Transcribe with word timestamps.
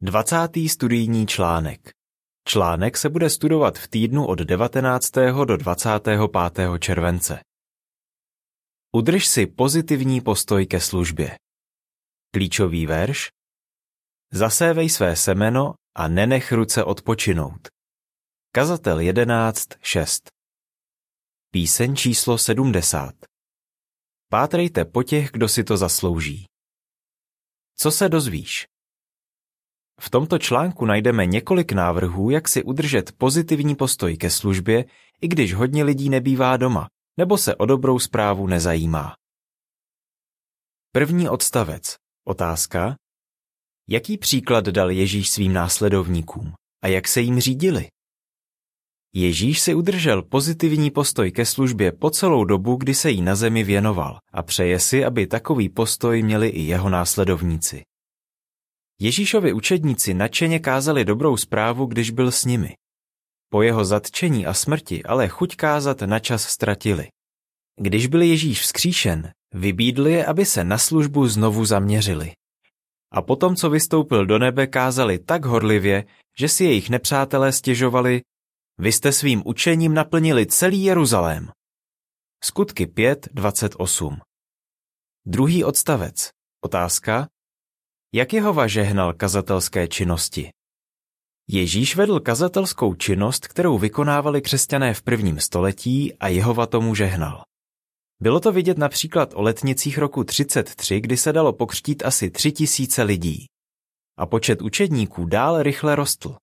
20. 0.00 0.36
studijní 0.68 1.26
článek. 1.26 1.90
Článek 2.48 2.96
se 2.96 3.08
bude 3.08 3.30
studovat 3.30 3.78
v 3.78 3.88
týdnu 3.88 4.26
od 4.26 4.38
19. 4.38 5.12
do 5.44 5.56
25. 5.56 6.20
července. 6.78 7.40
Udrž 8.92 9.26
si 9.26 9.46
pozitivní 9.46 10.20
postoj 10.20 10.66
ke 10.66 10.80
službě. 10.80 11.36
Klíčový 12.34 12.86
verš. 12.86 13.28
Zasévej 14.32 14.90
své 14.90 15.16
semeno 15.16 15.74
a 15.96 16.08
nenech 16.08 16.52
ruce 16.52 16.84
odpočinout. 16.84 17.68
Kazatel 18.52 18.98
11.6 18.98 20.28
Píseň 21.50 21.96
číslo 21.96 22.38
70 22.38 23.14
Pátrejte 24.28 24.84
po 24.84 25.02
těch, 25.02 25.30
kdo 25.30 25.48
si 25.48 25.64
to 25.64 25.76
zaslouží. 25.76 26.46
Co 27.76 27.90
se 27.90 28.08
dozvíš? 28.08 28.66
V 30.00 30.10
tomto 30.10 30.38
článku 30.38 30.84
najdeme 30.84 31.26
několik 31.26 31.72
návrhů, 31.72 32.30
jak 32.30 32.48
si 32.48 32.62
udržet 32.62 33.12
pozitivní 33.12 33.74
postoj 33.74 34.16
ke 34.16 34.30
službě, 34.30 34.84
i 35.20 35.28
když 35.28 35.54
hodně 35.54 35.84
lidí 35.84 36.08
nebývá 36.08 36.56
doma, 36.56 36.88
nebo 37.16 37.38
se 37.38 37.56
o 37.56 37.66
dobrou 37.66 37.98
zprávu 37.98 38.46
nezajímá. 38.46 39.14
První 40.92 41.28
odstavec. 41.28 41.96
Otázka. 42.24 42.96
Jaký 43.88 44.18
příklad 44.18 44.64
dal 44.64 44.90
Ježíš 44.90 45.30
svým 45.30 45.52
následovníkům 45.52 46.52
a 46.82 46.88
jak 46.88 47.08
se 47.08 47.20
jim 47.20 47.40
řídili? 47.40 47.88
Ježíš 49.14 49.60
si 49.60 49.74
udržel 49.74 50.22
pozitivní 50.22 50.90
postoj 50.90 51.32
ke 51.32 51.46
službě 51.46 51.92
po 51.92 52.10
celou 52.10 52.44
dobu, 52.44 52.76
kdy 52.76 52.94
se 52.94 53.10
jí 53.10 53.22
na 53.22 53.34
zemi 53.34 53.64
věnoval 53.64 54.18
a 54.32 54.42
přeje 54.42 54.80
si, 54.80 55.04
aby 55.04 55.26
takový 55.26 55.68
postoj 55.68 56.22
měli 56.22 56.48
i 56.48 56.62
jeho 56.62 56.88
následovníci. 56.88 57.82
Ježíšovi 59.00 59.52
učedníci 59.52 60.14
nadšeně 60.14 60.58
kázali 60.58 61.04
dobrou 61.04 61.36
zprávu, 61.36 61.86
když 61.86 62.10
byl 62.10 62.32
s 62.32 62.44
nimi. 62.44 62.74
Po 63.50 63.62
jeho 63.62 63.84
zatčení 63.84 64.46
a 64.46 64.54
smrti 64.54 65.02
ale 65.02 65.28
chuť 65.28 65.56
kázat 65.56 66.00
na 66.00 66.18
čas 66.18 66.42
ztratili. 66.42 67.08
Když 67.80 68.06
byl 68.06 68.22
Ježíš 68.22 68.60
vzkříšen, 68.60 69.32
vybídli 69.54 70.12
je, 70.12 70.26
aby 70.26 70.44
se 70.44 70.64
na 70.64 70.78
službu 70.78 71.28
znovu 71.28 71.64
zaměřili. 71.64 72.32
A 73.12 73.22
potom, 73.22 73.56
co 73.56 73.70
vystoupil 73.70 74.26
do 74.26 74.38
nebe, 74.38 74.66
kázali 74.66 75.18
tak 75.18 75.44
horlivě, 75.44 76.04
že 76.38 76.48
si 76.48 76.64
jejich 76.64 76.90
nepřátelé 76.90 77.52
stěžovali, 77.52 78.22
vy 78.78 78.92
jste 78.92 79.12
svým 79.12 79.42
učením 79.44 79.94
naplnili 79.94 80.46
celý 80.46 80.82
Jeruzalém. 80.84 81.50
Skutky 82.44 82.86
5.28 82.86 84.18
Druhý 85.26 85.64
odstavec. 85.64 86.30
Otázka. 86.64 87.28
Jak 88.12 88.32
Jehova 88.32 88.66
žehnal 88.66 89.12
kazatelské 89.12 89.88
činnosti? 89.88 90.50
Ježíš 91.48 91.96
vedl 91.96 92.20
kazatelskou 92.20 92.94
činnost, 92.94 93.46
kterou 93.46 93.78
vykonávali 93.78 94.42
křesťané 94.42 94.94
v 94.94 95.02
prvním 95.02 95.40
století 95.40 96.14
a 96.14 96.28
Jehova 96.28 96.66
tomu 96.66 96.94
žehnal. 96.94 97.42
Bylo 98.22 98.40
to 98.40 98.52
vidět 98.52 98.78
například 98.78 99.32
o 99.34 99.42
letnicích 99.42 99.98
roku 99.98 100.24
33, 100.24 101.00
kdy 101.00 101.16
se 101.16 101.32
dalo 101.32 101.52
pokřtít 101.52 102.04
asi 102.04 102.30
tři 102.30 102.52
tisíce 102.52 103.02
lidí. 103.02 103.46
A 104.18 104.26
počet 104.26 104.62
učedníků 104.62 105.24
dále 105.24 105.62
rychle 105.62 105.96
rostl. 105.96 106.36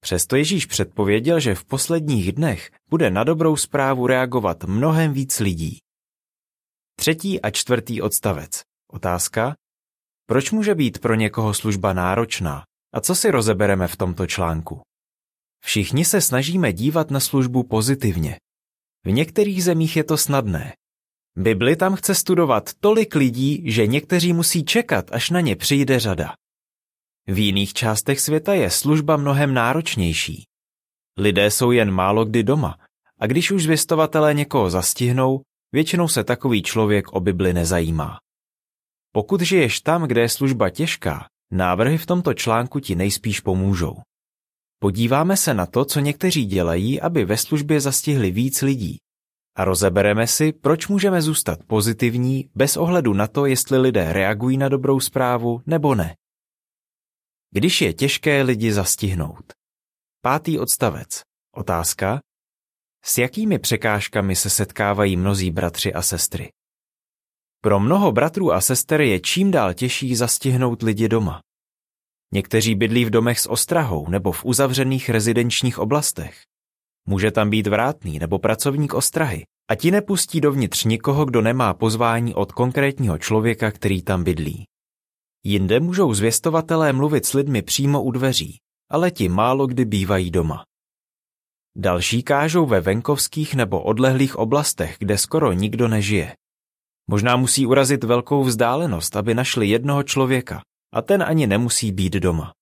Přesto 0.00 0.36
Ježíš 0.36 0.66
předpověděl, 0.66 1.40
že 1.40 1.54
v 1.54 1.64
posledních 1.64 2.32
dnech 2.32 2.70
bude 2.90 3.10
na 3.10 3.24
dobrou 3.24 3.56
zprávu 3.56 4.06
reagovat 4.06 4.64
mnohem 4.64 5.12
víc 5.12 5.40
lidí. 5.40 5.78
Třetí 6.96 7.40
a 7.40 7.50
čtvrtý 7.50 8.02
odstavec. 8.02 8.62
Otázka. 8.92 9.54
Proč 10.26 10.50
může 10.50 10.74
být 10.74 10.98
pro 10.98 11.14
někoho 11.14 11.54
služba 11.54 11.92
náročná 11.92 12.64
a 12.94 13.00
co 13.00 13.14
si 13.14 13.30
rozebereme 13.30 13.88
v 13.88 13.96
tomto 13.96 14.26
článku? 14.26 14.80
Všichni 15.64 16.04
se 16.04 16.20
snažíme 16.20 16.72
dívat 16.72 17.10
na 17.10 17.20
službu 17.20 17.62
pozitivně. 17.62 18.36
V 19.04 19.10
některých 19.10 19.64
zemích 19.64 19.96
je 19.96 20.04
to 20.04 20.16
snadné. 20.16 20.72
Bibli 21.36 21.76
tam 21.76 21.96
chce 21.96 22.14
studovat 22.14 22.70
tolik 22.80 23.14
lidí, 23.14 23.62
že 23.72 23.86
někteří 23.86 24.32
musí 24.32 24.64
čekat, 24.64 25.12
až 25.12 25.30
na 25.30 25.40
ně 25.40 25.56
přijde 25.56 26.00
řada. 26.00 26.34
V 27.26 27.38
jiných 27.38 27.72
částech 27.72 28.20
světa 28.20 28.54
je 28.54 28.70
služba 28.70 29.16
mnohem 29.16 29.54
náročnější. 29.54 30.44
Lidé 31.18 31.50
jsou 31.50 31.70
jen 31.70 31.90
málo 31.90 32.24
kdy 32.24 32.42
doma 32.42 32.78
a 33.18 33.26
když 33.26 33.50
už 33.50 33.62
zvěstovatelé 33.62 34.34
někoho 34.34 34.70
zastihnou, 34.70 35.42
většinou 35.72 36.08
se 36.08 36.24
takový 36.24 36.62
člověk 36.62 37.12
o 37.12 37.20
Bibli 37.20 37.52
nezajímá. 37.52 38.18
Pokud 39.12 39.40
žiješ 39.40 39.80
tam, 39.80 40.02
kde 40.02 40.20
je 40.20 40.28
služba 40.28 40.70
těžká, 40.70 41.26
návrhy 41.50 41.98
v 41.98 42.06
tomto 42.06 42.34
článku 42.34 42.80
ti 42.80 42.94
nejspíš 42.94 43.40
pomůžou. 43.40 43.96
Podíváme 44.78 45.36
se 45.36 45.54
na 45.54 45.66
to, 45.66 45.84
co 45.84 46.00
někteří 46.00 46.44
dělají, 46.44 47.00
aby 47.00 47.24
ve 47.24 47.36
službě 47.36 47.80
zastihli 47.80 48.30
víc 48.30 48.62
lidí. 48.62 48.98
A 49.56 49.64
rozebereme 49.64 50.26
si, 50.26 50.52
proč 50.52 50.88
můžeme 50.88 51.22
zůstat 51.22 51.58
pozitivní 51.66 52.50
bez 52.54 52.76
ohledu 52.76 53.12
na 53.12 53.26
to, 53.26 53.46
jestli 53.46 53.78
lidé 53.78 54.12
reagují 54.12 54.56
na 54.56 54.68
dobrou 54.68 55.00
zprávu 55.00 55.62
nebo 55.66 55.94
ne. 55.94 56.16
Když 57.50 57.80
je 57.80 57.92
těžké 57.92 58.42
lidi 58.42 58.72
zastihnout. 58.72 59.52
Pátý 60.20 60.58
odstavec. 60.58 61.22
Otázka. 61.54 62.20
S 63.04 63.18
jakými 63.18 63.58
překážkami 63.58 64.36
se 64.36 64.50
setkávají 64.50 65.16
mnozí 65.16 65.50
bratři 65.50 65.94
a 65.94 66.02
sestry? 66.02 66.50
Pro 67.64 67.80
mnoho 67.80 68.12
bratrů 68.12 68.52
a 68.52 68.60
sester 68.60 69.00
je 69.00 69.20
čím 69.20 69.50
dál 69.50 69.74
těžší 69.74 70.16
zastihnout 70.16 70.82
lidi 70.82 71.08
doma. 71.08 71.40
Někteří 72.34 72.74
bydlí 72.74 73.04
v 73.04 73.10
domech 73.10 73.40
s 73.40 73.50
ostrahou 73.50 74.08
nebo 74.08 74.32
v 74.32 74.44
uzavřených 74.44 75.08
rezidenčních 75.08 75.78
oblastech. 75.78 76.42
Může 77.08 77.30
tam 77.30 77.50
být 77.50 77.66
vrátný 77.66 78.18
nebo 78.18 78.38
pracovník 78.38 78.94
ostrahy 78.94 79.44
a 79.70 79.74
ti 79.74 79.90
nepustí 79.90 80.40
dovnitř 80.40 80.84
nikoho, 80.84 81.24
kdo 81.24 81.42
nemá 81.42 81.74
pozvání 81.74 82.34
od 82.34 82.52
konkrétního 82.52 83.18
člověka, 83.18 83.70
který 83.70 84.02
tam 84.02 84.24
bydlí. 84.24 84.64
Jinde 85.44 85.80
můžou 85.80 86.14
zvěstovatelé 86.14 86.92
mluvit 86.92 87.26
s 87.26 87.32
lidmi 87.32 87.62
přímo 87.62 88.02
u 88.02 88.10
dveří, 88.10 88.58
ale 88.90 89.10
ti 89.10 89.28
málo 89.28 89.66
kdy 89.66 89.84
bývají 89.84 90.30
doma. 90.30 90.64
Další 91.76 92.22
kážou 92.22 92.66
ve 92.66 92.80
venkovských 92.80 93.54
nebo 93.54 93.82
odlehlých 93.82 94.36
oblastech, 94.36 94.96
kde 94.98 95.18
skoro 95.18 95.52
nikdo 95.52 95.88
nežije. 95.88 96.36
Možná 97.06 97.36
musí 97.36 97.66
urazit 97.66 98.04
velkou 98.04 98.44
vzdálenost, 98.44 99.16
aby 99.16 99.34
našli 99.34 99.68
jednoho 99.68 100.02
člověka, 100.02 100.62
a 100.92 101.02
ten 101.02 101.22
ani 101.22 101.46
nemusí 101.46 101.92
být 101.92 102.12
doma. 102.12 102.52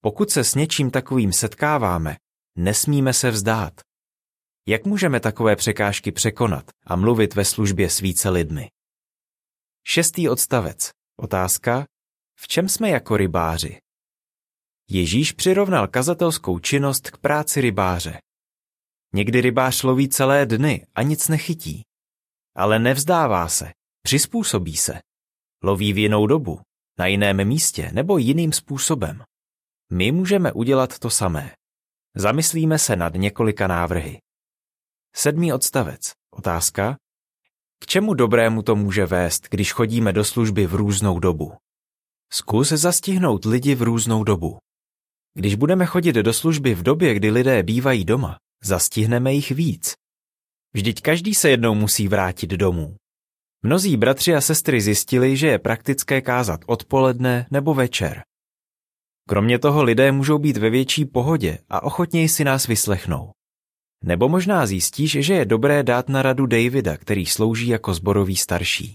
Pokud 0.00 0.30
se 0.30 0.44
s 0.44 0.54
něčím 0.54 0.90
takovým 0.90 1.32
setkáváme, 1.32 2.16
nesmíme 2.56 3.12
se 3.12 3.30
vzdát. 3.30 3.80
Jak 4.66 4.84
můžeme 4.84 5.20
takové 5.20 5.56
překážky 5.56 6.12
překonat 6.12 6.64
a 6.86 6.96
mluvit 6.96 7.34
ve 7.34 7.44
službě 7.44 7.90
s 7.90 8.00
více 8.00 8.30
lidmi? 8.30 8.68
Šestý 9.86 10.28
odstavec. 10.28 10.90
Otázka. 11.16 11.86
V 12.40 12.48
čem 12.48 12.68
jsme 12.68 12.90
jako 12.90 13.16
rybáři? 13.16 13.78
Ježíš 14.90 15.32
přirovnal 15.32 15.88
kazatelskou 15.88 16.58
činnost 16.58 17.10
k 17.10 17.18
práci 17.18 17.60
rybáře. 17.60 18.20
Někdy 19.14 19.40
rybář 19.40 19.82
loví 19.82 20.08
celé 20.08 20.46
dny 20.46 20.86
a 20.94 21.02
nic 21.02 21.28
nechytí. 21.28 21.82
Ale 22.58 22.78
nevzdává 22.78 23.48
se, 23.48 23.72
přizpůsobí 24.02 24.76
se. 24.76 25.00
Loví 25.62 25.92
v 25.92 25.98
jinou 25.98 26.26
dobu, 26.26 26.60
na 26.98 27.06
jiném 27.06 27.44
místě 27.44 27.90
nebo 27.92 28.18
jiným 28.18 28.52
způsobem. 28.52 29.22
My 29.92 30.12
můžeme 30.12 30.52
udělat 30.52 30.98
to 30.98 31.10
samé. 31.10 31.54
Zamyslíme 32.16 32.78
se 32.78 32.96
nad 32.96 33.14
několika 33.14 33.66
návrhy. 33.66 34.18
Sedmý 35.16 35.52
odstavec. 35.52 36.00
Otázka. 36.30 36.96
K 37.82 37.86
čemu 37.86 38.14
dobrému 38.14 38.62
to 38.62 38.76
může 38.76 39.06
vést, 39.06 39.48
když 39.50 39.72
chodíme 39.72 40.12
do 40.12 40.24
služby 40.24 40.66
v 40.66 40.74
různou 40.74 41.18
dobu? 41.18 41.52
Zkus 42.32 42.68
zastihnout 42.68 43.44
lidi 43.44 43.74
v 43.74 43.82
různou 43.82 44.24
dobu. 44.24 44.58
Když 45.34 45.54
budeme 45.54 45.86
chodit 45.86 46.12
do 46.12 46.32
služby 46.32 46.74
v 46.74 46.82
době, 46.82 47.14
kdy 47.14 47.30
lidé 47.30 47.62
bývají 47.62 48.04
doma, 48.04 48.38
zastihneme 48.62 49.32
jich 49.32 49.50
víc. 49.50 49.97
Vždyť 50.74 51.00
každý 51.00 51.34
se 51.34 51.50
jednou 51.50 51.74
musí 51.74 52.08
vrátit 52.08 52.50
domů. 52.50 52.96
Mnozí 53.62 53.96
bratři 53.96 54.34
a 54.34 54.40
sestry 54.40 54.80
zjistili, 54.80 55.36
že 55.36 55.46
je 55.46 55.58
praktické 55.58 56.20
kázat 56.20 56.60
odpoledne 56.66 57.46
nebo 57.50 57.74
večer. 57.74 58.22
Kromě 59.28 59.58
toho 59.58 59.82
lidé 59.82 60.12
můžou 60.12 60.38
být 60.38 60.56
ve 60.56 60.70
větší 60.70 61.04
pohodě 61.04 61.58
a 61.68 61.82
ochotněji 61.82 62.28
si 62.28 62.44
nás 62.44 62.66
vyslechnou. 62.66 63.30
Nebo 64.04 64.28
možná 64.28 64.66
zjistíš, 64.66 65.10
že 65.20 65.34
je 65.34 65.44
dobré 65.44 65.82
dát 65.82 66.08
na 66.08 66.22
radu 66.22 66.46
Davida, 66.46 66.96
který 66.96 67.26
slouží 67.26 67.68
jako 67.68 67.94
zborový 67.94 68.36
starší. 68.36 68.94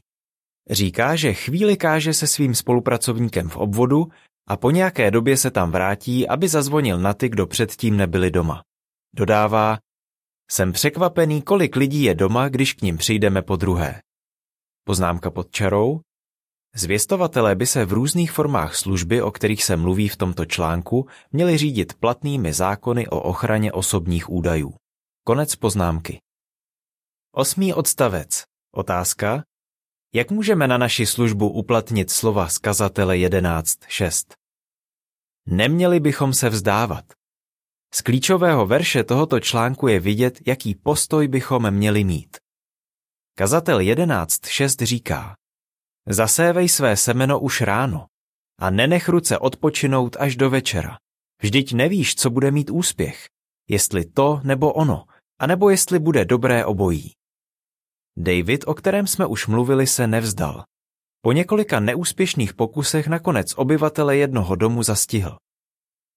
Říká, 0.70 1.16
že 1.16 1.34
chvíli 1.34 1.78
káže 1.78 2.14
se 2.14 2.28
svým 2.28 2.56
spolupracovníkem 2.56 3.50
v 3.50 3.58
obvodu 3.58 4.08
a 4.48 4.58
po 4.58 4.72
nějaké 4.72 5.12
době 5.12 5.38
se 5.38 5.52
tam 5.52 5.72
vrátí, 5.72 6.28
aby 6.28 6.48
zazvonil 6.48 7.00
na 7.00 7.14
ty, 7.14 7.30
kdo 7.30 7.48
předtím 7.48 7.98
nebyli 7.98 8.32
doma. 8.32 8.62
Dodává, 9.16 9.78
jsem 10.54 10.72
překvapený, 10.72 11.42
kolik 11.42 11.76
lidí 11.76 12.04
je 12.04 12.16
doma, 12.16 12.50
když 12.50 12.74
k 12.74 12.82
ním 12.82 12.98
přijdeme 12.98 13.42
po 13.42 13.56
druhé. 13.56 14.02
Poznámka 14.84 15.32
pod 15.32 15.52
čarou. 15.52 16.02
Zvěstovatelé 16.76 17.56
by 17.56 17.68
se 17.68 17.86
v 17.86 17.94
různých 17.94 18.32
formách 18.32 18.76
služby, 18.76 19.22
o 19.22 19.32
kterých 19.32 19.64
se 19.64 19.78
mluví 19.78 20.10
v 20.10 20.18
tomto 20.18 20.46
článku, 20.46 21.08
měli 21.32 21.58
řídit 21.58 21.94
platnými 21.94 22.54
zákony 22.54 23.08
o 23.08 23.22
ochraně 23.22 23.72
osobních 23.72 24.30
údajů. 24.30 24.76
Konec 25.26 25.56
poznámky. 25.56 26.20
Osmý 27.36 27.74
odstavec. 27.74 28.44
Otázka. 28.72 29.44
Jak 30.14 30.32
můžeme 30.32 30.68
na 30.68 30.78
naši 30.78 31.06
službu 31.06 31.50
uplatnit 31.50 32.12
slova 32.12 32.50
z 32.50 32.58
kazatele 32.58 33.16
11.6? 33.16 34.34
Neměli 35.46 36.00
bychom 36.00 36.34
se 36.34 36.50
vzdávat. 36.50 37.06
Z 37.96 38.02
klíčového 38.02 38.66
verše 38.66 39.04
tohoto 39.04 39.40
článku 39.40 39.88
je 39.88 40.00
vidět, 40.00 40.40
jaký 40.48 40.76
postoj 40.76 41.28
bychom 41.28 41.72
měli 41.72 42.04
mít. 42.04 42.38
Kazatel 43.38 43.80
11.6 43.80 44.86
říká 44.86 45.36
Zasévej 46.10 46.70
své 46.70 46.98
semeno 46.98 47.40
už 47.40 47.62
ráno 47.62 48.08
a 48.60 48.70
nenech 48.70 49.10
ruce 49.10 49.38
odpočinout 49.38 50.16
až 50.20 50.36
do 50.36 50.50
večera. 50.50 50.98
Vždyť 51.42 51.74
nevíš, 51.74 52.16
co 52.16 52.30
bude 52.30 52.52
mít 52.52 52.70
úspěch, 52.70 53.28
jestli 53.70 54.06
to 54.06 54.42
nebo 54.44 54.74
ono, 54.74 55.06
anebo 55.40 55.70
jestli 55.70 56.00
bude 56.00 56.26
dobré 56.26 56.66
obojí. 56.66 57.12
David, 58.18 58.64
o 58.68 58.74
kterém 58.74 59.08
jsme 59.08 59.26
už 59.26 59.48
mluvili, 59.48 59.88
se 59.88 60.08
nevzdal. 60.08 60.64
Po 61.22 61.32
několika 61.32 61.80
neúspěšných 61.80 62.54
pokusech 62.54 63.08
nakonec 63.08 63.54
obyvatele 63.58 64.18
jednoho 64.18 64.56
domu 64.56 64.84
zastihl. 64.84 65.38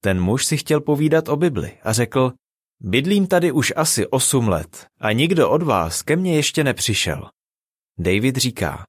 Ten 0.06 0.20
muž 0.20 0.47
si 0.47 0.56
chtěl 0.56 0.81
povídat 0.81 1.29
o 1.29 1.37
Bibli 1.37 1.79
a 1.82 1.93
řekl, 1.93 2.32
bydlím 2.81 3.26
tady 3.26 3.53
už 3.53 3.73
asi 3.76 4.06
osm 4.06 4.49
let 4.49 4.87
a 5.00 5.12
nikdo 5.12 5.50
od 5.50 5.62
vás 5.62 6.03
ke 6.03 6.17
mně 6.17 6.37
ještě 6.37 6.64
nepřišel. 6.64 7.31
David 7.99 8.37
říká, 8.37 8.85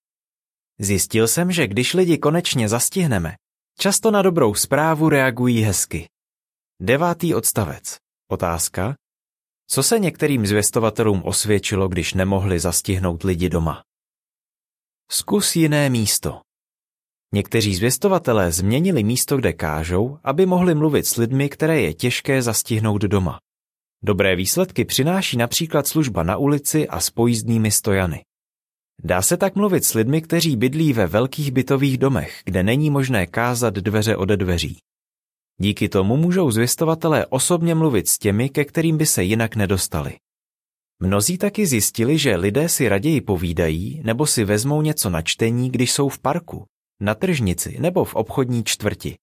zjistil 0.80 1.28
jsem, 1.28 1.52
že 1.52 1.68
když 1.68 1.94
lidi 1.94 2.18
konečně 2.18 2.70
zastihneme, 2.70 3.36
často 3.80 4.12
na 4.12 4.22
dobrou 4.22 4.54
zprávu 4.54 5.10
reagují 5.10 5.62
hezky. 5.62 6.08
Devátý 6.82 7.36
odstavec. 7.36 7.98
Otázka. 8.32 8.96
Co 9.68 9.84
se 9.84 10.00
některým 10.00 10.46
zvěstovatelům 10.46 11.22
osvědčilo, 11.26 11.88
když 11.88 12.14
nemohli 12.14 12.60
zastihnout 12.60 13.24
lidi 13.24 13.50
doma? 13.50 13.84
Zkus 15.12 15.56
jiné 15.56 15.90
místo. 15.90 16.42
Někteří 17.34 17.76
zvěstovatelé 17.76 18.52
změnili 18.52 19.04
místo, 19.04 19.38
kde 19.38 19.54
kážou, 19.54 20.18
aby 20.24 20.46
mohli 20.46 20.76
mluvit 20.76 21.08
s 21.08 21.18
lidmi, 21.18 21.50
které 21.50 21.82
je 21.82 21.94
těžké 21.94 22.42
zastihnout 22.42 23.02
doma. 23.02 23.40
Dobré 24.04 24.36
výsledky 24.36 24.86
přináší 24.86 25.38
například 25.38 25.88
služba 25.88 26.24
na 26.24 26.38
ulici 26.38 26.88
a 26.88 27.00
s 27.00 27.10
pojízdnými 27.10 27.72
stojany. 27.72 28.22
Dá 29.04 29.22
se 29.22 29.38
tak 29.38 29.56
mluvit 29.56 29.86
s 29.86 29.94
lidmi, 29.94 30.22
kteří 30.22 30.56
bydlí 30.56 30.94
ve 30.94 31.08
velkých 31.08 31.52
bytových 31.52 31.98
domech, 31.98 32.42
kde 32.46 32.64
není 32.64 32.90
možné 32.90 33.28
kázat 33.28 33.74
dveře 33.74 34.16
ode 34.16 34.38
dveří. 34.38 34.78
Díky 35.60 35.90
tomu 35.90 36.18
můžou 36.18 36.52
zvěstovatelé 36.52 37.26
osobně 37.26 37.76
mluvit 37.76 38.08
s 38.08 38.18
těmi, 38.18 38.50
ke 38.50 38.66
kterým 38.66 38.98
by 38.98 39.06
se 39.06 39.24
jinak 39.24 39.56
nedostali. 39.56 40.18
Mnozí 41.00 41.38
taky 41.38 41.66
zjistili, 41.66 42.18
že 42.18 42.36
lidé 42.36 42.70
si 42.70 42.90
raději 42.90 43.22
povídají 43.22 44.02
nebo 44.06 44.26
si 44.26 44.44
vezmou 44.44 44.82
něco 44.82 45.10
na 45.10 45.22
čtení, 45.22 45.72
když 45.72 45.92
jsou 45.92 46.10
v 46.10 46.20
parku, 46.20 46.66
na 47.00 47.16
tržnici 47.16 47.78
nebo 47.80 48.06
v 48.06 48.16
obchodní 48.16 48.64
čtvrti. 48.64 49.18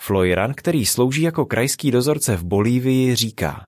Floyran, 0.00 0.54
který 0.54 0.86
slouží 0.86 1.22
jako 1.22 1.46
krajský 1.46 1.90
dozorce 1.90 2.36
v 2.36 2.44
Bolívii, 2.44 3.14
říká 3.14 3.64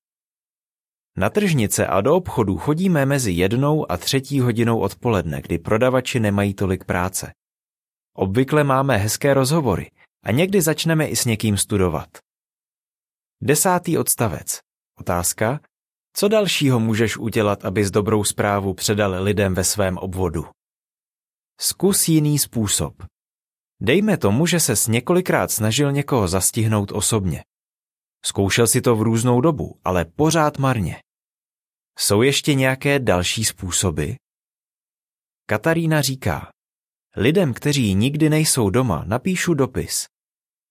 Na 1.16 1.31
tržnice 1.31 1.87
a 1.87 2.00
do 2.00 2.16
obchodu 2.16 2.58
chodíme 2.58 3.06
mezi 3.06 3.32
jednou 3.32 3.93
a 3.93 3.96
třetí 3.96 4.40
hodinou 4.40 4.78
odpoledne, 4.81 5.43
kdy 5.43 5.58
prodavači 5.58 6.20
nemají 6.20 6.54
tolik 6.54 6.84
práce. 6.84 7.32
Obvykle 8.16 8.64
máme 8.64 8.96
hezké 8.96 9.34
rozhovory 9.34 9.90
a 10.25 10.32
někdy 10.32 10.60
začneme 10.60 11.06
i 11.06 11.16
s 11.16 11.25
někým 11.25 11.56
studovat. 11.56 12.08
Desátý 13.43 13.99
odstavec. 13.99 14.60
Otázka. 15.00 15.60
Co 16.16 16.28
dalšího 16.28 16.81
můžeš 16.81 17.16
udělat, 17.16 17.64
abys 17.64 17.90
dobrou 17.90 18.25
zprávu 18.25 18.75
předal 18.75 19.22
lidem 19.22 19.54
ve 19.54 19.64
svém 19.64 19.99
obvodu? 19.99 20.44
Zkus 21.60 22.08
jiný 22.08 22.38
způsob. 22.38 23.02
Dejme 23.81 24.16
tomu, 24.19 24.46
že 24.46 24.60
ses 24.60 24.87
několikrát 24.87 25.50
snažil 25.50 25.93
někoho 25.93 26.28
zastihnout 26.28 26.93
osobně. 26.93 27.44
Zkoušel 28.25 28.66
si 28.66 28.81
to 28.81 28.96
v 28.96 29.02
různou 29.02 29.40
dobu, 29.40 29.81
ale 29.84 30.04
pořád 30.04 30.58
marně. 30.58 31.00
Jsou 31.99 32.22
ještě 32.22 32.54
nějaké 32.54 32.99
další 32.99 33.44
způsoby? 33.44 34.12
Katarína 35.46 36.02
říká, 36.02 36.50
lidem, 37.16 37.54
kteří 37.54 37.94
nikdy 37.94 38.31
nejsou 38.31 38.70
doma, 38.70 39.04
napíšu 39.04 39.54
dopis. 39.54 40.06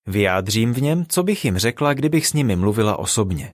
Vyjádřím 0.08 0.74
v 0.74 0.82
něm, 0.82 1.06
co 1.06 1.24
bych 1.24 1.46
jim 1.46 1.58
řekla, 1.58 1.94
kdybych 1.94 2.28
s 2.28 2.34
nimi 2.34 2.56
mluvila 2.56 3.00
osobně. 3.00 3.52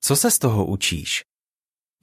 Co 0.00 0.16
se 0.16 0.30
z 0.30 0.38
toho 0.38 0.66
učíš? 0.66 1.22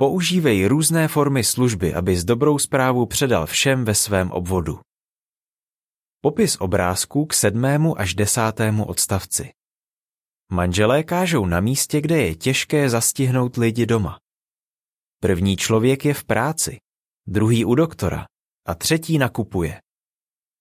Používej 0.02 0.66
různé 0.66 1.08
formy 1.08 1.44
služby, 1.44 1.94
aby 1.94 2.18
s 2.18 2.24
dobrou 2.24 2.60
zprávu 2.60 3.06
předal 3.06 3.46
všem 3.46 3.86
ve 3.86 3.96
svém 3.96 4.32
obvodu. 4.32 4.80
Popis 6.22 6.56
obrázků 6.56 7.26
k 7.26 7.34
sedmému 7.34 8.00
až 8.00 8.16
desátému 8.16 8.86
odstavci. 8.86 9.52
Manželé 10.52 11.04
kážou 11.04 11.46
na 11.46 11.60
místě, 11.60 12.02
kde 12.02 12.18
je 12.18 12.36
těžké 12.36 12.90
zastihnout 12.90 13.58
lidi 13.58 13.86
doma. 13.86 14.20
První 15.22 15.58
člověk 15.58 16.06
je 16.06 16.14
v 16.14 16.24
práci, 16.24 16.78
druhý 17.28 17.66
u 17.66 17.76
doktora 17.76 18.26
a 18.68 18.76
třetí 18.76 19.18
nakupuje. 19.18 19.82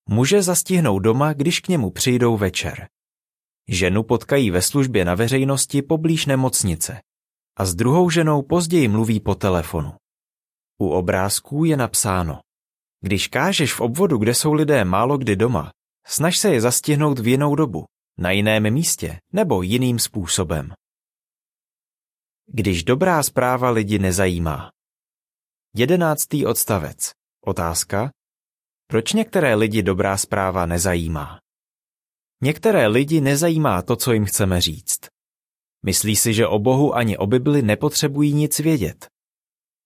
Muže 0.09 0.43
zastihnou 0.43 0.99
doma, 0.99 1.33
když 1.33 1.61
k 1.61 1.69
němu 1.69 1.91
přijdou 1.91 2.37
večer. 2.37 2.89
Ženu 3.69 4.03
potkají 4.03 4.51
ve 4.51 4.63
službě 4.63 5.05
na 5.05 5.15
veřejnosti 5.15 5.83
poblíž 5.83 6.27
nemocnice 6.27 7.01
a 7.59 7.65
s 7.65 7.75
druhou 7.75 8.11
ženou 8.11 8.43
později 8.43 8.89
mluví 8.89 9.21
po 9.21 9.35
telefonu. 9.35 9.95
U 10.81 10.89
obrázků 10.89 11.65
je 11.65 11.77
napsáno 11.77 12.41
Když 13.01 13.29
kážeš 13.29 13.75
v 13.75 13.81
obvodu, 13.81 14.19
kde 14.19 14.35
jsou 14.35 14.53
lidé 14.53 14.85
málo 14.85 15.19
kdy 15.19 15.37
doma, 15.37 15.71
snaž 16.07 16.39
se 16.39 16.53
je 16.53 16.61
zastihnout 16.61 17.19
v 17.19 17.27
jinou 17.27 17.55
dobu, 17.55 17.85
na 18.19 18.31
jiném 18.31 18.71
místě 18.71 19.21
nebo 19.33 19.63
jiným 19.63 19.99
způsobem. 19.99 20.73
Když 22.47 22.85
dobrá 22.85 23.23
zpráva 23.23 23.71
lidi 23.71 23.99
nezajímá. 23.99 24.71
Jedenáctý 25.75 26.47
odstavec. 26.47 27.11
Otázka. 27.45 28.11
Proč 28.87 29.13
některé 29.13 29.55
lidi 29.55 29.83
dobrá 29.83 30.17
zpráva 30.17 30.67
nezajímá? 30.67 31.39
Některé 32.43 32.87
lidi 32.87 33.21
nezajímá 33.21 33.83
to, 33.83 33.97
co 33.97 34.13
jim 34.13 34.25
chceme 34.25 34.61
říct. 34.61 35.18
Myslí 35.83 36.17
si, 36.17 36.35
že 36.35 36.47
o 36.47 36.59
Bohu 36.59 36.95
ani 36.95 37.19
o 37.19 37.27
Bibli 37.27 37.63
nepotřebují 37.63 38.33
nic 38.33 38.59
vědět. 38.59 39.07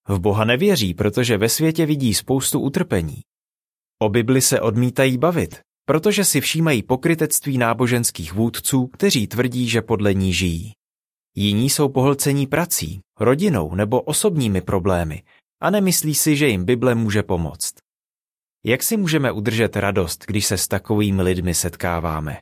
V 0.09 0.19
Boha 0.19 0.45
nevěří, 0.45 0.95
protože 0.95 1.39
ve 1.39 1.49
světě 1.49 1.87
vidí 1.87 2.15
spoustu 2.15 2.61
utrpení. 2.61 3.21
O 4.03 4.09
Bibli 4.09 4.41
se 4.41 4.61
odmítají 4.61 5.19
bavit, 5.19 5.61
protože 5.85 6.25
si 6.25 6.41
všímají 6.41 6.83
pokrytectví 6.83 7.59
náboženských 7.59 8.33
vůdců, 8.33 8.87
kteří 8.87 9.27
tvrdí, 9.27 9.69
že 9.69 9.83
podle 9.83 10.15
ní 10.15 10.33
žijí. 10.33 10.73
Jiní 11.35 11.71
jsou 11.71 11.89
pohlcení 11.89 12.47
prací, 12.47 13.01
rodinou 13.21 13.75
nebo 13.75 14.01
osobními 14.01 14.61
problémy 14.61 15.23
a 15.61 15.71
nemyslí 15.71 16.15
si, 16.15 16.37
že 16.37 16.49
jim 16.49 16.65
Bible 16.65 16.95
může 16.95 17.23
pomoct. 17.23 17.75
Jak 18.65 18.83
si 18.83 18.97
můžeme 18.97 19.33
udržet 19.33 19.77
radost, 19.77 20.25
když 20.27 20.47
se 20.47 20.59
s 20.59 20.69
takovými 20.69 21.23
lidmi 21.23 21.55
setkáváme? 21.55 22.39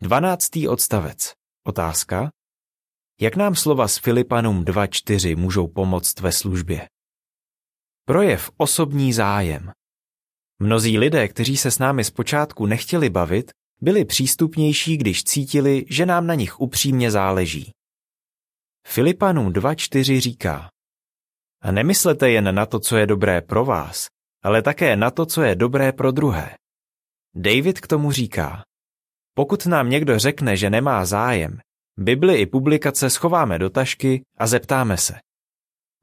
12. 0.00 0.48
odstavec. 0.68 1.34
Otázka. 1.68 2.30
Jak 3.20 3.36
nám 3.36 3.54
slova 3.54 3.88
z 3.88 3.98
Filipanům 3.98 4.64
2.4 4.64 5.36
můžou 5.36 5.68
pomoct 5.68 6.20
ve 6.20 6.32
službě? 6.32 6.88
Projev 8.04 8.50
osobní 8.56 9.12
zájem. 9.12 9.72
Mnozí 10.58 10.98
lidé, 10.98 11.28
kteří 11.28 11.56
se 11.56 11.70
s 11.70 11.78
námi 11.78 12.04
zpočátku 12.04 12.66
nechtěli 12.66 13.10
bavit, 13.10 13.50
byli 13.80 14.04
přístupnější, 14.04 14.96
když 14.96 15.24
cítili, 15.24 15.84
že 15.88 16.06
nám 16.06 16.26
na 16.26 16.34
nich 16.34 16.60
upřímně 16.60 17.10
záleží. 17.10 17.72
Filipanům 18.86 19.52
2.4 19.52 20.20
říká 20.20 20.70
A 21.62 21.72
nemyslete 21.72 22.30
jen 22.30 22.54
na 22.54 22.66
to, 22.66 22.80
co 22.80 22.96
je 22.96 23.06
dobré 23.06 23.40
pro 23.40 23.64
vás, 23.64 24.06
ale 24.42 24.62
také 24.62 24.96
na 24.96 25.10
to, 25.10 25.26
co 25.26 25.42
je 25.42 25.54
dobré 25.54 25.92
pro 25.92 26.10
druhé. 26.12 26.56
David 27.34 27.80
k 27.80 27.86
tomu 27.86 28.12
říká 28.12 28.67
pokud 29.38 29.66
nám 29.66 29.90
někdo 29.90 30.18
řekne, 30.18 30.56
že 30.56 30.70
nemá 30.70 31.04
zájem, 31.04 31.58
Bibli 31.98 32.36
i 32.40 32.46
publikace 32.46 33.10
schováme 33.10 33.58
do 33.58 33.70
tašky 33.70 34.22
a 34.38 34.46
zeptáme 34.46 34.96
se. 34.96 35.14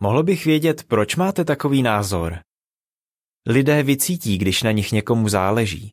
Mohl 0.02 0.24
bych 0.24 0.46
vědět, 0.46 0.84
proč 0.84 1.16
máte 1.16 1.46
takový 1.46 1.84
názor? 1.84 2.40
Lidé 3.48 3.84
vycítí, 3.84 4.38
když 4.38 4.64
na 4.64 4.72
nich 4.72 4.92
někomu 4.92 5.30
záleží. 5.30 5.92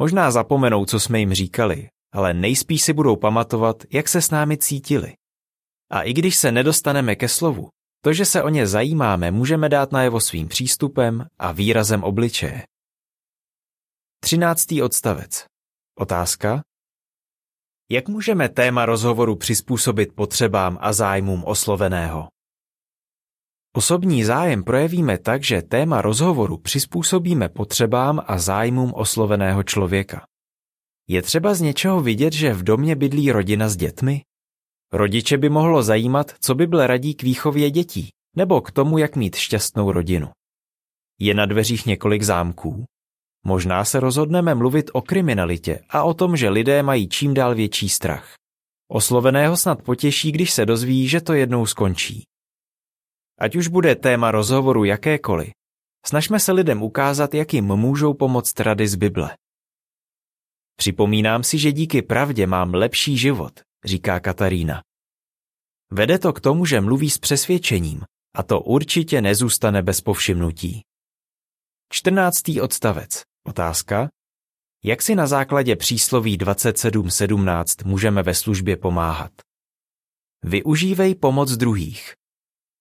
Možná 0.00 0.30
zapomenou, 0.30 0.84
co 0.84 1.00
jsme 1.00 1.18
jim 1.18 1.34
říkali, 1.34 1.88
ale 2.12 2.34
nejspíš 2.34 2.82
si 2.82 2.92
budou 2.92 3.16
pamatovat, 3.16 3.82
jak 3.90 4.08
se 4.08 4.22
s 4.22 4.30
námi 4.30 4.56
cítili. 4.56 5.14
A 5.90 6.02
i 6.02 6.12
když 6.12 6.36
se 6.36 6.52
nedostaneme 6.52 7.16
ke 7.16 7.28
slovu, 7.28 7.68
to, 8.04 8.12
že 8.12 8.24
se 8.24 8.42
o 8.42 8.48
ně 8.48 8.66
zajímáme, 8.66 9.30
můžeme 9.30 9.68
dát 9.68 9.92
najevo 9.92 10.20
svým 10.20 10.48
přístupem 10.48 11.26
a 11.38 11.52
výrazem 11.52 12.04
obličeje. 12.04 12.62
Třináctý 14.20 14.82
odstavec. 14.82 15.46
Otázka. 16.00 16.67
Jak 17.90 18.08
můžeme 18.08 18.48
téma 18.48 18.86
rozhovoru 18.86 19.36
přizpůsobit 19.36 20.12
potřebám 20.14 20.78
a 20.80 20.92
zájmům 20.92 21.44
osloveného? 21.44 22.28
Osobní 23.76 24.24
zájem 24.24 24.64
projevíme 24.64 25.18
tak, 25.18 25.44
že 25.44 25.62
téma 25.62 26.02
rozhovoru 26.02 26.58
přizpůsobíme 26.58 27.48
potřebám 27.48 28.20
a 28.26 28.38
zájmům 28.38 28.92
osloveného 28.94 29.62
člověka. 29.62 30.26
Je 31.08 31.22
třeba 31.22 31.54
z 31.54 31.60
něčeho 31.60 32.00
vidět, 32.00 32.32
že 32.32 32.54
v 32.54 32.62
domě 32.62 32.96
bydlí 32.96 33.32
rodina 33.32 33.68
s 33.68 33.76
dětmi? 33.76 34.22
Rodiče 34.92 35.38
by 35.38 35.48
mohlo 35.48 35.82
zajímat, 35.82 36.34
co 36.40 36.54
Bible 36.54 36.86
radí 36.86 37.14
k 37.14 37.22
výchově 37.22 37.70
dětí, 37.70 38.10
nebo 38.36 38.60
k 38.60 38.70
tomu, 38.70 38.98
jak 38.98 39.16
mít 39.16 39.36
šťastnou 39.36 39.92
rodinu. 39.92 40.28
Je 41.20 41.34
na 41.34 41.46
dveřích 41.46 41.86
několik 41.86 42.22
zámků? 42.22 42.84
Možná 43.48 43.84
se 43.84 44.00
rozhodneme 44.00 44.54
mluvit 44.54 44.90
o 44.92 45.02
kriminalitě 45.02 45.84
a 45.88 46.02
o 46.02 46.14
tom, 46.14 46.36
že 46.36 46.48
lidé 46.48 46.82
mají 46.82 47.08
čím 47.08 47.34
dál 47.34 47.54
větší 47.54 47.88
strach. 47.88 48.34
Osloveného 48.88 49.56
snad 49.56 49.82
potěší, 49.82 50.32
když 50.32 50.52
se 50.52 50.66
dozví, 50.66 51.08
že 51.08 51.20
to 51.20 51.32
jednou 51.32 51.66
skončí. 51.66 52.24
Ať 53.38 53.56
už 53.56 53.68
bude 53.68 53.96
téma 53.96 54.30
rozhovoru 54.30 54.84
jakékoliv, 54.84 55.50
snažme 56.06 56.40
se 56.40 56.52
lidem 56.52 56.82
ukázat, 56.82 57.34
jak 57.34 57.54
jim 57.54 57.64
můžou 57.64 58.14
pomoct 58.14 58.60
rady 58.60 58.88
z 58.88 58.94
Bible. 58.94 59.36
Připomínám 60.76 61.42
si, 61.42 61.58
že 61.58 61.72
díky 61.72 62.02
pravdě 62.02 62.46
mám 62.46 62.74
lepší 62.74 63.18
život, 63.18 63.60
říká 63.84 64.20
Katarína. 64.20 64.82
Vede 65.90 66.18
to 66.18 66.32
k 66.32 66.40
tomu, 66.40 66.66
že 66.66 66.80
mluví 66.80 67.10
s 67.10 67.18
přesvědčením 67.18 68.02
a 68.36 68.42
to 68.42 68.60
určitě 68.60 69.20
nezůstane 69.20 69.82
bez 69.82 70.00
povšimnutí. 70.00 70.82
14. 71.92 72.42
odstavec. 72.62 73.27
Otázka. 73.48 74.08
Jak 74.84 75.02
si 75.02 75.14
na 75.14 75.26
základě 75.26 75.76
přísloví 75.76 76.38
27.17 76.38 77.86
můžeme 77.86 78.22
ve 78.22 78.34
službě 78.34 78.76
pomáhat? 78.76 79.30
Využívej 80.44 81.14
pomoc 81.14 81.56
druhých. 81.56 82.14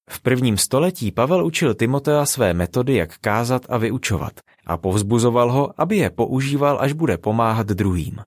V 0.10 0.22
prvním 0.22 0.58
století 0.58 1.12
Pavel 1.12 1.46
učil 1.46 1.76
Timotea 1.76 2.26
své 2.26 2.54
metody, 2.54 2.96
jak 2.96 3.18
kázat 3.18 3.66
a 3.70 3.78
vyučovat 3.78 4.40
a 4.66 4.78
povzbuzoval 4.78 5.52
ho, 5.52 5.82
aby 5.82 5.98
je 5.98 6.10
používal, 6.10 6.78
až 6.82 6.94
bude 6.94 7.18
pomáhat 7.18 7.68
druhým. 7.68 8.22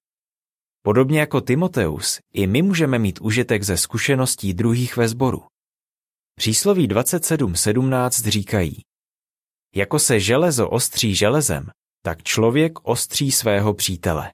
Podobně 0.82 1.20
jako 1.20 1.40
Timoteus, 1.40 2.20
i 2.32 2.47
my 2.47 2.62
můžeme 2.62 2.99
mít 2.99 3.20
užitek 3.20 3.62
ze 3.62 3.76
zkušeností 3.76 4.54
druhých 4.54 4.97
ve 4.97 5.09
sboru. 5.09 5.42
Přísloví 6.35 6.88
27.17 6.88 8.30
říkají 8.30 8.82
Jako 9.75 9.99
se 9.99 10.20
železo 10.20 10.68
ostří 10.68 11.14
železem, 11.14 11.70
tak 12.02 12.23
člověk 12.23 12.73
ostří 12.83 13.33
svého 13.33 13.75
přítele. 13.75 14.33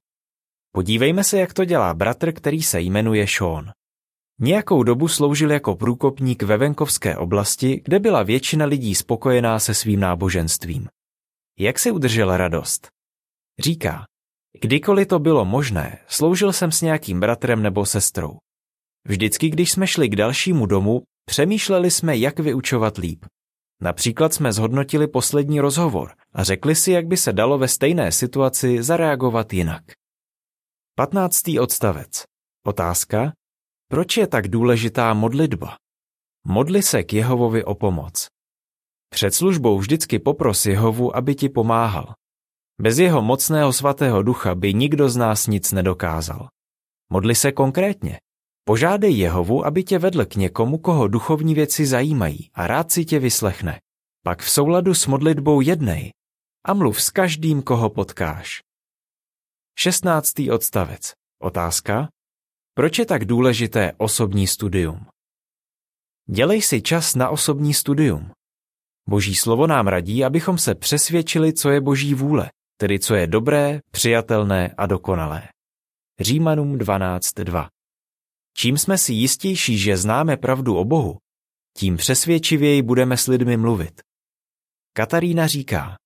Podívejme 0.73 1.25
se, 1.25 1.39
jak 1.39 1.55
to 1.55 1.65
dělá 1.65 1.95
bratr, 1.95 2.33
který 2.33 2.63
se 2.63 2.81
jmenuje 2.81 3.27
Sean. 3.29 3.71
Nějakou 4.41 4.83
dobu 4.83 5.09
sloužil 5.09 5.51
jako 5.51 5.77
průkopník 5.77 6.43
ve 6.43 6.57
venkovské 6.57 7.17
oblasti, 7.17 7.81
kde 7.85 7.99
byla 7.99 8.23
většina 8.23 8.67
lidí 8.67 8.95
spokojená 8.95 9.59
se 9.59 9.75
svým 9.75 10.01
náboženstvím. 10.01 10.89
Jak 11.59 11.79
si 11.79 11.91
udržel 11.91 12.37
radost? 12.37 12.89
Říká, 13.59 14.05
kdykoliv 14.61 15.09
to 15.09 15.19
bylo 15.19 15.45
možné, 15.45 15.99
sloužil 16.07 16.53
jsem 16.53 16.73
s 16.73 16.83
nějakým 16.83 17.21
bratrem 17.21 17.63
nebo 17.63 17.87
sestrou. 17.87 18.39
Vždycky, 19.07 19.51
když 19.51 19.73
jsme 19.73 19.87
šli 19.87 20.09
k 20.09 20.17
dalšímu 20.17 20.67
domu, 20.67 21.03
přemýšleli 21.29 21.91
jsme, 21.91 22.17
jak 22.17 22.39
vyučovat 22.39 22.99
líp. 22.99 23.25
Například 23.80 24.35
jsme 24.35 24.52
zhodnotili 24.52 25.09
poslední 25.09 25.61
rozhovor 25.61 26.14
a 26.33 26.45
řekli 26.45 26.75
si, 26.75 26.92
jak 26.92 27.06
by 27.06 27.16
se 27.16 27.33
dalo 27.33 27.59
ve 27.59 27.68
stejné 27.68 28.12
situaci 28.12 28.83
zareagovat 28.83 29.52
jinak. 29.52 29.83
15. 30.95 31.42
odstavec. 31.61 32.25
Otázka, 32.66 33.33
proč 33.88 34.16
je 34.16 34.26
tak 34.26 34.49
důležitá 34.49 35.14
modlitba? 35.14 35.76
Modli 36.47 36.83
se 36.83 37.02
k 37.02 37.12
Jehovovi 37.12 37.64
o 37.64 37.75
pomoc. 37.75 38.26
Před 39.09 39.35
službou 39.35 39.78
vždycky 39.78 40.18
popros 40.18 40.66
Jehovu, 40.66 41.16
aby 41.16 41.35
ti 41.35 41.49
pomáhal. 41.49 42.14
Bez 42.80 42.99
jeho 42.99 43.23
mocného 43.23 43.73
svatého 43.73 44.23
ducha 44.23 44.54
by 44.54 44.75
nikdo 44.75 45.09
z 45.09 45.16
nás 45.16 45.47
nic 45.47 45.73
nedokázal. 45.73 46.49
Modli 47.12 47.35
se 47.35 47.52
konkrétně. 47.52 48.18
Požádej 48.69 49.19
Jehovu, 49.19 49.67
aby 49.67 49.85
tě 49.85 49.99
vedl 49.99 50.25
k 50.25 50.35
někomu, 50.35 50.79
koho 50.79 51.09
duchovní 51.09 51.55
věci 51.55 51.87
zajímají 51.87 52.51
a 52.55 52.67
rád 52.67 52.91
si 52.91 53.05
tě 53.05 53.19
vyslechne. 53.19 53.81
Pak 54.25 54.43
v 54.43 54.51
souladu 54.51 54.95
s 54.95 55.07
modlitbou 55.07 55.61
jednej 55.61 56.11
a 56.65 56.75
mluv 56.75 57.03
s 57.03 57.11
každým, 57.11 57.63
koho 57.63 57.91
potkáš. 57.91 58.63
16. 59.79 60.33
odstavec. 60.53 61.13
Otázka. 61.43 62.09
Proč 62.75 62.99
je 62.99 63.07
tak 63.07 63.25
důležité 63.25 63.93
osobní 63.97 64.47
studium? 64.47 65.07
Dělej 66.31 66.63
si 66.63 66.83
čas 66.83 67.15
na 67.15 67.29
osobní 67.29 67.75
studium. 67.75 68.31
Boží 69.09 69.35
slovo 69.35 69.67
nám 69.67 69.87
radí, 69.87 70.25
abychom 70.25 70.59
se 70.59 70.75
přesvědčili, 70.75 71.53
co 71.53 71.71
je 71.71 71.81
boží 71.81 72.15
vůle, 72.15 72.51
tedy 72.77 72.99
co 72.99 73.15
je 73.15 73.27
dobré, 73.27 73.81
přijatelné 73.91 74.75
a 74.77 74.87
dokonalé. 74.87 75.49
Římanům 76.21 76.79
12.2 76.79 77.75
Čím 78.59 78.79
jsme 78.79 78.99
si 78.99 79.13
jistější, 79.13 79.79
že 79.79 79.97
známe 79.97 80.37
pravdu 80.37 80.77
o 80.77 80.85
Bohu, 80.85 81.19
tím 81.77 81.97
přesvědčivěji 81.97 82.83
budeme 82.83 83.17
s 83.17 83.27
lidmi 83.27 83.57
mluvit. 83.57 84.01
Katarína 84.93 85.47
říká, 85.47 85.97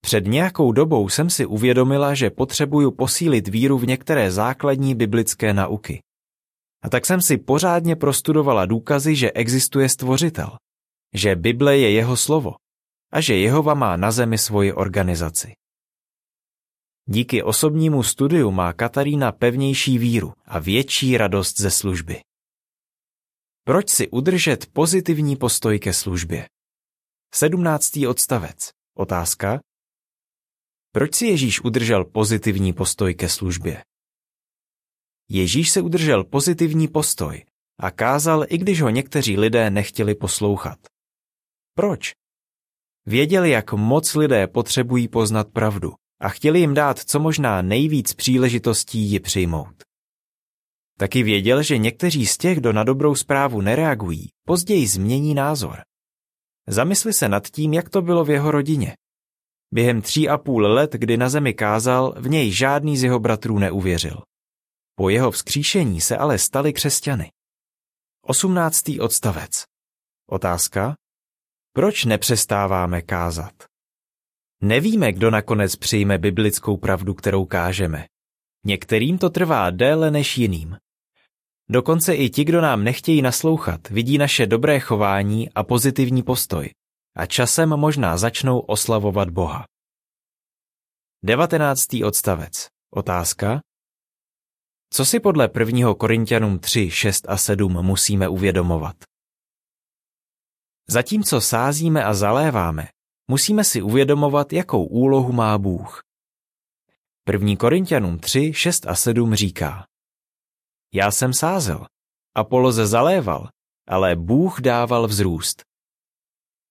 před 0.00 0.26
nějakou 0.26 0.72
dobou 0.72 1.08
jsem 1.08 1.30
si 1.30 1.46
uvědomila, 1.46 2.14
že 2.14 2.30
potřebuju 2.30 2.90
posílit 2.90 3.48
víru 3.48 3.78
v 3.78 3.86
některé 3.86 4.30
základní 4.30 4.94
biblické 4.94 5.52
nauky. 5.52 6.00
A 6.82 6.88
tak 6.88 7.06
jsem 7.06 7.22
si 7.22 7.38
pořádně 7.38 7.96
prostudovala 7.96 8.66
důkazy, 8.66 9.16
že 9.16 9.32
existuje 9.32 9.88
stvořitel, 9.88 10.56
že 11.14 11.36
Bible 11.36 11.78
je 11.78 11.90
jeho 11.90 12.16
slovo 12.16 12.54
a 13.12 13.20
že 13.20 13.36
Jehova 13.36 13.74
má 13.74 13.96
na 13.96 14.10
zemi 14.10 14.38
svoji 14.38 14.72
organizaci. 14.72 15.52
Díky 17.08 17.42
osobnímu 17.42 18.02
studiu 18.02 18.50
má 18.50 18.72
Katarína 18.72 19.32
pevnější 19.32 19.98
víru 19.98 20.32
a 20.44 20.58
větší 20.58 21.16
radost 21.16 21.60
ze 21.60 21.70
služby. 21.70 22.20
Proč 23.64 23.90
si 23.90 24.08
udržet 24.08 24.66
pozitivní 24.72 25.36
postoj 25.36 25.78
ke 25.78 25.92
službě? 25.92 26.48
17. 27.34 27.96
odstavec. 28.08 28.70
Otázka. 28.96 29.60
Proč 30.92 31.14
si 31.14 31.26
Ježíš 31.26 31.60
udržel 31.60 32.04
pozitivní 32.04 32.72
postoj 32.72 33.14
ke 33.14 33.28
službě? 33.28 33.84
Ježíš 35.28 35.70
se 35.70 35.80
udržel 35.80 36.24
pozitivní 36.24 36.88
postoj 36.88 37.44
a 37.80 37.90
kázal, 37.90 38.44
i 38.48 38.58
když 38.58 38.80
ho 38.82 38.90
někteří 38.90 39.36
lidé 39.36 39.70
nechtěli 39.70 40.14
poslouchat. 40.14 40.78
Proč? 41.74 42.12
Věděl, 43.06 43.44
jak 43.44 43.72
moc 43.72 44.14
lidé 44.14 44.46
potřebují 44.46 45.08
poznat 45.08 45.48
pravdu 45.52 45.94
a 46.20 46.28
chtěli 46.28 46.60
jim 46.60 46.74
dát 46.74 46.98
co 46.98 47.20
možná 47.20 47.62
nejvíc 47.62 48.14
příležitostí 48.14 48.98
ji 48.98 49.20
přijmout. 49.20 49.82
Taky 50.98 51.22
věděl, 51.22 51.62
že 51.62 51.78
někteří 51.78 52.26
z 52.26 52.38
těch, 52.38 52.58
kdo 52.58 52.72
na 52.72 52.84
dobrou 52.84 53.14
zprávu 53.14 53.60
nereagují, 53.60 54.28
později 54.46 54.86
změní 54.86 55.34
názor. 55.34 55.82
Zamysli 56.68 57.12
se 57.12 57.28
nad 57.28 57.48
tím, 57.48 57.74
jak 57.74 57.88
to 57.88 58.02
bylo 58.02 58.24
v 58.24 58.30
jeho 58.30 58.50
rodině. 58.50 58.96
Během 59.74 60.02
tří 60.02 60.28
a 60.28 60.38
půl 60.38 60.66
let, 60.66 60.92
kdy 60.92 61.16
na 61.16 61.28
zemi 61.28 61.54
kázal, 61.54 62.14
v 62.18 62.28
něj 62.28 62.52
žádný 62.52 62.96
z 62.96 63.02
jeho 63.02 63.18
bratrů 63.18 63.58
neuvěřil. 63.58 64.22
Po 64.94 65.08
jeho 65.08 65.30
vzkříšení 65.30 66.00
se 66.00 66.16
ale 66.16 66.38
stali 66.38 66.72
křesťany. 66.72 67.30
18. 68.22 68.82
odstavec. 69.00 69.64
Otázka. 70.30 70.94
Proč 71.72 72.04
nepřestáváme 72.04 73.02
kázat? 73.02 73.75
Nevíme, 74.62 75.12
kdo 75.12 75.30
nakonec 75.30 75.76
přijme 75.76 76.18
biblickou 76.18 76.76
pravdu, 76.76 77.14
kterou 77.14 77.44
kážeme. 77.44 78.06
Některým 78.64 79.18
to 79.18 79.30
trvá 79.30 79.70
déle 79.70 80.10
než 80.10 80.38
jiným. 80.38 80.76
Dokonce 81.68 82.14
i 82.14 82.30
ti, 82.30 82.44
kdo 82.44 82.60
nám 82.60 82.84
nechtějí 82.84 83.22
naslouchat, 83.22 83.88
vidí 83.88 84.18
naše 84.18 84.46
dobré 84.46 84.80
chování 84.80 85.52
a 85.52 85.62
pozitivní 85.62 86.22
postoj 86.22 86.70
a 87.16 87.26
časem 87.26 87.68
možná 87.68 88.16
začnou 88.16 88.58
oslavovat 88.58 89.30
Boha. 89.30 89.66
19. 91.24 91.86
odstavec. 92.04 92.68
Otázka. 92.90 93.60
Co 94.92 95.04
si 95.04 95.20
podle 95.20 95.50
1. 95.58 95.94
Korintianům 95.94 96.58
3, 96.58 96.90
6 96.90 97.28
a 97.28 97.36
7 97.36 97.82
musíme 97.82 98.28
uvědomovat? 98.28 98.96
Zatímco 100.88 101.40
sázíme 101.40 102.04
a 102.04 102.14
zaléváme, 102.14 102.88
musíme 103.28 103.64
si 103.64 103.82
uvědomovat, 103.82 104.52
jakou 104.52 104.84
úlohu 104.84 105.32
má 105.32 105.58
Bůh. 105.58 106.02
1. 107.32 107.56
Korintianům 107.56 108.18
3, 108.18 108.52
6 108.54 108.86
a 108.86 108.94
7 108.94 109.34
říká 109.34 109.86
Já 110.94 111.10
jsem 111.10 111.32
sázel, 111.32 111.86
Apoloze 112.34 112.86
zaléval, 112.86 113.48
ale 113.88 114.16
Bůh 114.16 114.60
dával 114.60 115.06
vzrůst. 115.06 115.62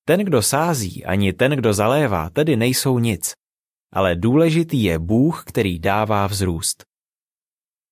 Ten, 0.07 0.19
kdo 0.19 0.41
sází, 0.41 1.05
ani 1.05 1.33
ten, 1.33 1.51
kdo 1.51 1.73
zalévá, 1.73 2.29
tedy 2.29 2.55
nejsou 2.55 2.99
nic, 2.99 3.33
ale 3.93 4.15
důležitý 4.15 4.83
je 4.83 4.99
Bůh, 4.99 5.43
který 5.45 5.79
dává 5.79 6.27
vzrůst. 6.27 6.83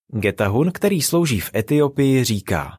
Getahun, 0.07 0.71
který 0.71 1.01
slouží 1.01 1.39
v 1.39 1.55
Etiopii, 1.55 2.23
říká 2.23 2.77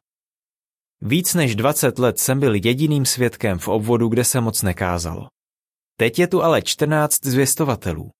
Víc 1.01 1.33
než 1.33 1.55
20 1.55 1.99
let 1.99 2.19
jsem 2.19 2.39
byl 2.39 2.55
jediným 2.55 3.05
svědkem 3.05 3.59
v 3.59 3.67
obvodu, 3.67 4.07
kde 4.07 4.23
se 4.23 4.41
moc 4.41 4.61
nekázalo. 4.61 5.27
Teď 5.97 6.19
je 6.19 6.27
tu 6.27 6.43
ale 6.43 6.61
14 6.61 7.25
zvěstovatelů. 7.25 8.11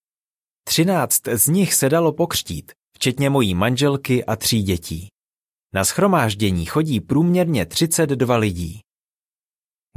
13 0.63 1.21
z 1.27 1.47
nich 1.47 1.73
se 1.73 1.89
dalo 1.89 2.13
pokřtít, 2.13 2.71
včetně 2.95 3.29
mojí 3.29 3.55
manželky 3.55 4.25
a 4.25 4.35
tří 4.35 4.61
dětí. 4.61 5.07
Na 5.73 5.85
schromáždění 5.85 6.65
chodí 6.65 7.01
průměrně 7.01 7.65
32 7.65 8.37
lidí. 8.37 8.79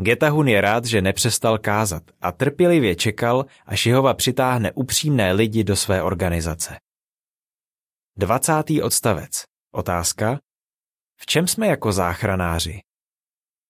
Getahun 0.00 0.48
je 0.48 0.60
rád, 0.60 0.84
že 0.84 1.02
nepřestal 1.02 1.58
kázat 1.58 2.02
a 2.20 2.32
trpělivě 2.32 2.94
čekal, 2.94 3.46
až 3.66 3.86
Jehova 3.86 4.14
přitáhne 4.14 4.72
upřímné 4.72 5.32
lidi 5.32 5.64
do 5.64 5.76
své 5.76 6.02
organizace. 6.02 6.78
20. 8.16 8.52
odstavec. 8.82 9.44
Otázka. 9.72 10.38
V 11.20 11.26
čem 11.26 11.46
jsme 11.46 11.66
jako 11.66 11.92
záchranáři? 11.92 12.80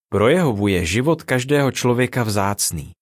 Pro 0.09 0.29
Jehovu 0.29 0.69
je 0.69 0.85
život 0.87 1.23
každého 1.23 1.73
člověka 1.73 2.23
vzácný. 2.23 2.93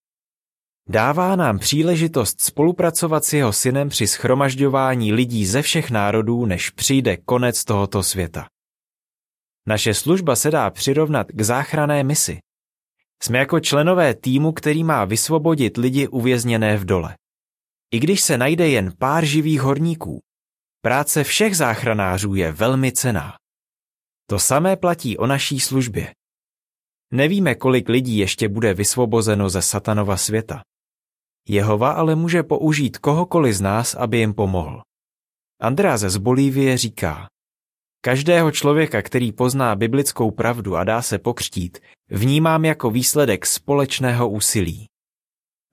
Dává 0.89 1.37
nám 1.37 1.59
příležitost 1.59 2.41
spolupracovat 2.41 3.25
s 3.25 3.33
jeho 3.33 3.53
synem 3.53 3.89
při 3.89 4.07
schromažďování 4.07 5.13
lidí 5.13 5.47
ze 5.47 5.63
všech 5.63 5.91
národů, 5.91 6.47
než 6.47 6.71
přijde 6.71 7.17
konec 7.17 7.65
tohoto 7.65 8.03
světa. 8.03 8.49
Naše 9.69 9.95
služba 9.95 10.37
se 10.37 10.51
dá 10.51 10.71
přirovnat 10.71 11.27
k 11.27 11.43
záchrané 11.43 12.05
misi. 12.05 12.39
Jsme 13.23 13.39
jako 13.39 13.61
členové 13.61 14.15
týmu, 14.15 14.53
který 14.53 14.85
má 14.85 15.05
vysvobodit 15.05 15.77
lidi 15.77 16.09
uvězněné 16.09 16.77
v 16.77 16.85
dole. 16.85 17.17
I 17.91 17.99
když 17.99 18.21
se 18.21 18.39
najde 18.39 18.69
jen 18.69 18.93
pár 18.99 19.25
živých 19.25 19.61
horníků, 19.61 20.21
práce 20.83 21.25
všech 21.25 21.57
záchranářů 21.57 22.35
je 22.35 22.53
velmi 22.53 22.93
cená. 22.93 23.35
To 24.27 24.39
samé 24.39 24.77
platí 24.77 25.19
o 25.19 25.27
naší 25.27 25.61
službě. 25.61 26.15
Nevíme, 27.13 27.55
kolik 27.55 27.89
lidí 27.89 28.19
ještě 28.19 28.49
bude 28.49 28.75
vysvobozeno 28.75 29.49
ze 29.49 29.63
satanova 29.63 30.17
světa. 30.17 30.63
Jehova 31.49 31.91
ale 31.91 32.15
může 32.15 32.43
použít 32.43 32.99
kohokoliv 32.99 33.55
z 33.55 33.61
nás, 33.61 33.95
aby 33.95 34.19
jim 34.19 34.35
pomohl. 34.35 34.83
Andráze 35.61 36.11
z 36.11 36.17
Bolívie 36.17 36.77
říká, 36.77 37.29
Každého 38.01 38.51
člověka, 38.51 39.03
který 39.03 39.33
pozná 39.33 39.77
biblickou 39.77 40.31
pravdu 40.31 40.77
a 40.77 40.85
dá 40.85 41.03
se 41.03 41.19
pokřtít, 41.19 41.79
vnímám 42.11 42.65
jako 42.65 42.91
výsledek 42.91 43.47
společného 43.47 44.31
úsilí. 44.31 44.87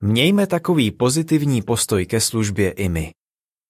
Mějme 0.02 0.46
takový 0.46 0.90
pozitivní 0.90 1.62
postoj 1.62 2.06
ke 2.06 2.20
službě 2.20 2.70
i 2.70 2.88
my. 2.88 3.12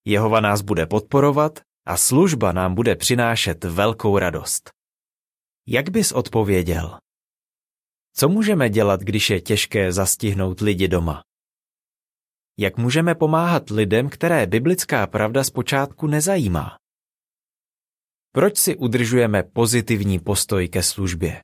Jehova 0.06 0.40
nás 0.40 0.60
bude 0.62 0.86
podporovat 0.86 1.60
a 1.86 1.96
služba 1.96 2.52
nám 2.52 2.74
bude 2.74 2.96
přinášet 2.96 3.64
velkou 3.64 4.18
radost. 4.18 4.70
Jak 5.68 5.90
bys 5.90 6.12
odpověděl? 6.12 6.98
Co 8.16 8.28
můžeme 8.28 8.70
dělat, 8.70 9.00
když 9.00 9.30
je 9.30 9.40
těžké 9.40 9.92
zastihnout 9.92 10.60
lidi 10.60 10.88
doma? 10.88 11.22
Jak 12.58 12.76
můžeme 12.76 13.14
pomáhat 13.14 13.70
lidem, 13.70 14.08
které 14.08 14.46
biblická 14.46 15.06
pravda 15.06 15.44
zpočátku 15.44 16.06
nezajímá? 16.06 16.76
Proč 18.32 18.58
si 18.58 18.76
udržujeme 18.76 19.42
pozitivní 19.42 20.18
postoj 20.18 20.68
ke 20.68 20.82
službě? 20.82 21.42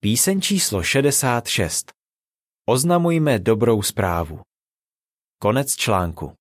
Píseň 0.00 0.40
číslo 0.40 0.82
66. 0.82 1.92
Oznamujme 2.68 3.38
dobrou 3.38 3.82
zprávu. 3.82 4.40
Konec 5.38 5.76
článku. 5.76 6.32